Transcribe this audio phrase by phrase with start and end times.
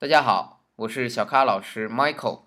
[0.00, 2.44] 大家好，我是小咖老师 Michael，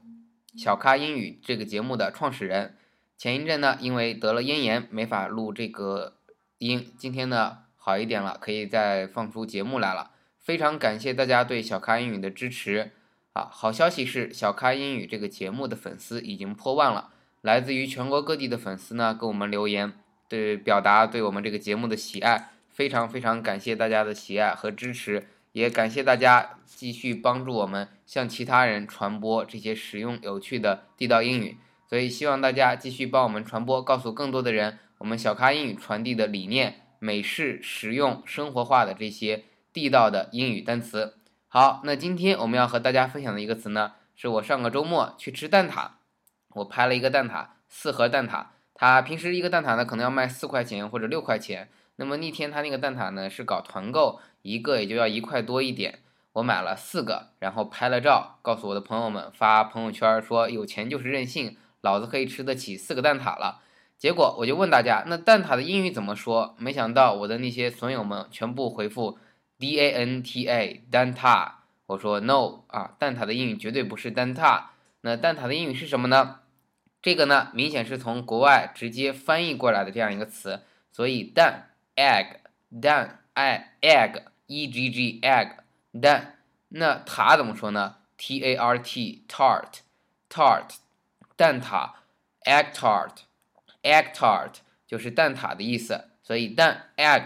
[0.58, 2.76] 小咖英语这个节目的创始人。
[3.16, 6.16] 前一阵呢，因为得了咽炎，没法录这个
[6.58, 6.92] 音。
[6.98, 10.10] 今天呢，好一点了，可以再放出节目来了。
[10.40, 12.90] 非常感谢大家对小咖英语的支持
[13.34, 13.48] 啊！
[13.52, 17.12] 好消息是，小咖英语这个节目的粉丝已经破万了。
[17.42, 19.94] 来自于全国各地的粉丝呢，给我们留言，
[20.28, 22.50] 对表达对我们这个节目的喜爱。
[22.72, 25.28] 非常非常感谢大家的喜爱和支持。
[25.54, 41.18] 也感谢大家继续帮助我们向其他人传播这些实用有趣的地道英语，所以希望大家继续帮我们传播，告诉更多的人我们小咖英语传递的理念，美式、实用、生活化的这些地道的英语单词。
[41.48, 45.92] 好，那今天我们要和大家分享的一个词呢，是我上个周末去吃蛋挞，
[46.56, 51.70] 我拍了一个蛋挞，四盒蛋挞，它平时一个蛋挞呢可能要卖四块钱或者六块钱。
[51.96, 56.00] 那么那天他那个蛋挞呢是搞团购，一个也就要一块多一点，
[56.34, 63.62] 我买了四个，然后拍了照，告诉我的朋友们发朋友圈说有钱就是任性，老子可以吃得起四个蛋挞了。
[64.00, 66.56] 结果我就问大家，那蛋挞的英语怎么说？
[66.58, 69.20] 没想到我的那些损友们全部回复
[69.60, 71.52] D A N T A 蛋挞。
[71.86, 74.64] 我说 No 啊，蛋挞的英语绝对不是蛋挞。
[75.02, 76.40] 那蛋挞的英语是什么呢？
[77.02, 81.70] 这个呢明显是从国外直接翻译过来的这样一个词，所以蛋。
[81.96, 82.38] Egg
[82.82, 85.58] 蛋，i egg e g g egg
[86.02, 86.36] 蛋，
[86.70, 89.80] 那塔怎么说呢？t a r t tart
[90.30, 90.78] tart
[91.36, 91.92] 蛋挞
[92.46, 93.18] ，egg tart
[93.82, 94.56] egg tart
[94.88, 97.26] 就是蛋挞的意思，所以蛋 egg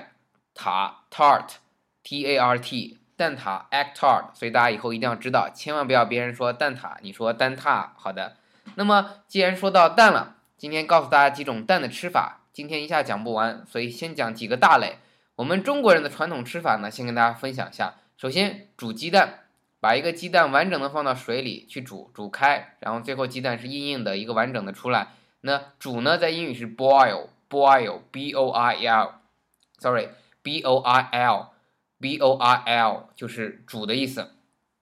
[0.54, 1.56] 塔 tart
[2.04, 7.90] t a r t 蛋挞 egg tart，所以大家以后一定要知道，千万不要别人说蛋挞，你说蛋挞。
[7.96, 8.38] 好的，
[8.76, 12.42] 那么既然说到蛋了，今天告诉大家几种蛋的吃法。
[12.58, 14.98] 今天一下讲不完，所以先讲几个大类。
[15.36, 17.98] 我们中国人的传统吃法呢，先跟大家分享一下。
[18.18, 19.42] 首先煮鸡蛋，
[19.80, 25.10] 把一个鸡蛋完整的放到水里去煮，煮开，然后最后鸡蛋是硬硬的一个完整的出来。
[25.42, 34.32] 那煮呢，在英语是 boil，boil，b o i l，sorry，b o i l，b o i l 就是煮的意思。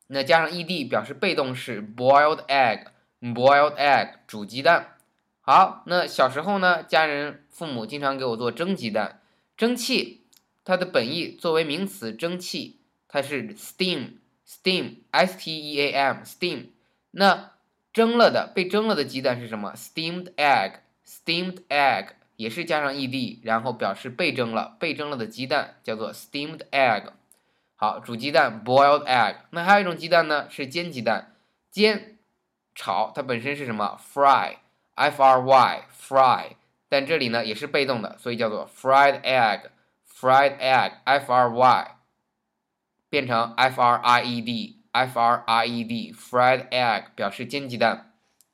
[0.08, 4.95] 那加上 ed 表示被动式，boiled egg，boiled egg 煮鸡蛋。
[5.48, 9.22] 好，那小时候呢，家人父母经常给我做蒸鸡蛋。
[9.56, 10.26] 蒸汽，
[10.64, 16.70] 它的本意作为名词，蒸汽，它是 steam，steam，s t e a m，steam。
[17.12, 17.52] 那
[17.94, 22.08] 蒸了的，被蒸了的鸡蛋是什么？steamed egg，steamed egg
[22.38, 27.12] 也是加上 ed，然后表示被蒸了，被蒸了的鸡蛋叫做 steamed egg。
[27.76, 29.42] 好，煮鸡蛋，boiled egg。
[29.52, 31.36] 那还有一种鸡蛋呢，是煎鸡蛋，
[31.70, 32.18] 煎，
[32.74, 34.56] 炒，它本身是什么？fry。
[34.96, 36.46] F r y fry，
[36.90, 41.96] 但这里呢也是被动的，所以叫做 fried egg，fried egg f r y
[43.10, 48.14] 变成 f r i e d f r i e d fried egg 表示煎鸡蛋。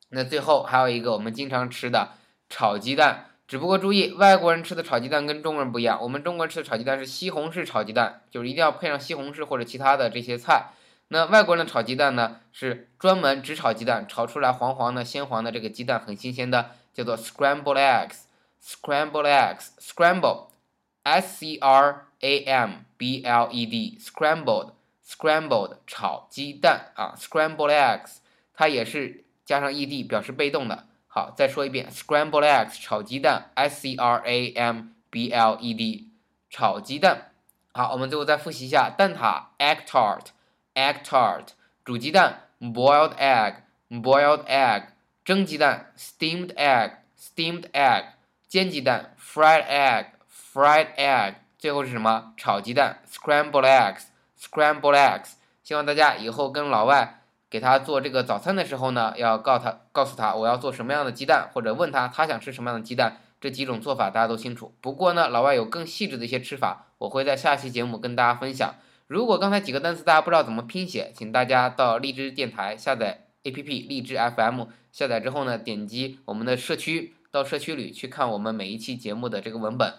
[0.09, 2.13] 那最后还有一个我们经常吃的
[2.49, 10.71] 炒鸡蛋，只不过注意外国人吃的炒鸡蛋跟中国人不一样，我们中国人吃的炒鸡蛋是西红柿炒鸡蛋，就是一定要配上西红柿或者其他的这些菜。
[11.13, 28.19] 那外国人炒鸡蛋呢，是专门只炒鸡蛋，炒出来黄黄的、鲜黄的，这个鸡蛋很新鲜的，叫做 scrambled eggs，scrambled eggs，scramble，s c r a m b l e d，scrambled，scrambled 炒鸡蛋啊，scrambled eggs，
[28.53, 30.87] 它也是加上 e d 表示被动的。
[31.07, 36.09] 好，再说一遍，scrambled eggs 炒鸡蛋，s c r a m b l e d
[36.49, 37.33] 炒鸡蛋。
[37.73, 40.27] 好，我们最后再复习一下蛋挞，egg tart。
[40.75, 41.47] Egg tart
[41.83, 44.83] 煮鸡蛋，boiled egg，boiled egg
[45.23, 48.05] 蒸鸡蛋，steamed egg，steamed egg
[48.47, 52.33] 煎鸡蛋，fried egg，fried egg 最后是什么？
[52.37, 55.33] 炒鸡蛋，scrambled eggs，scrambled eggs
[55.63, 64.73] 希望大家以后跟老外给他做这个早餐的时候呢，要告他告诉他我要做什么样的鸡蛋，或者问他他想吃什么样的鸡蛋，这几种做法大家都清楚。
[64.81, 68.75] 不过呢，老外有更细致的一些吃法，我会在下期节目跟大家分享。
[69.11, 79.93] 如果刚才几个单词大家不知道怎么拼写，请大家到荔枝电台下载 APP 荔枝 FM，下载之后呢，点击我们的社区，到社区里去看我们每一期节目的这个文本，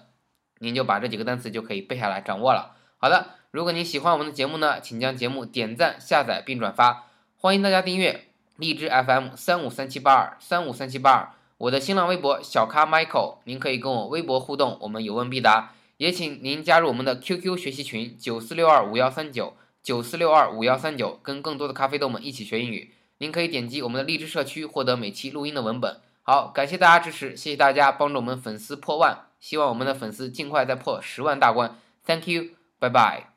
[0.61, 2.75] 您就把这几个单词就可以背下来掌握了。
[2.97, 11.29] 好的，如果您喜欢我们的节目呢，请将节目点赞、下载并转发，欢迎大家订阅荔枝 FM 三五三七八二三五三七八二，
[11.59, 15.75] 我的新浪微博小咖 Michael，您可以跟我微博互动，我们有问必答。
[16.03, 19.55] 也请您加入我们的 QQ 学习群九四六二五幺三九
[19.85, 22.93] 九四六二五幺三九，跟更多的咖啡豆们一起学英语。
[23.19, 26.01] 您可以点击我们的励志社区获得每期录音的文本。
[26.23, 31.79] 好，感谢大家支持，谢谢大家帮助我们粉丝破万，希望我们的粉丝尽快再破十万大关。
[32.05, 32.47] Thank you，
[32.81, 33.32] 拜拜。